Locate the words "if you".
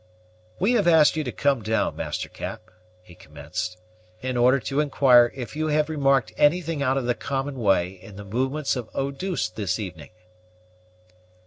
5.35-5.67